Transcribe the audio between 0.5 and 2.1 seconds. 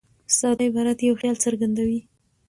عبارت یو خیال څرګندوي.